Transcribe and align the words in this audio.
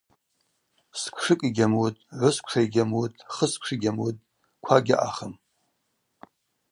Сквшыкӏ 0.99 1.43
йгьамуытӏ, 1.47 2.05
гӏвысквша 2.19 2.59
йгьамуытӏ, 2.65 3.23
хысквша 3.33 3.73
йгьамуытӏ,— 3.75 4.25
ква 4.63 4.77
гьаъахым. 4.85 5.33